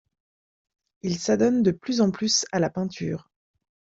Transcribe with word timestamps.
Il 1.03 1.19
s'adonne 1.19 1.61
de 1.61 1.69
plus 1.69 2.01
en 2.01 2.09
plus 2.09 2.47
à 2.51 2.57
la 2.59 2.71
peinture. 2.71 3.29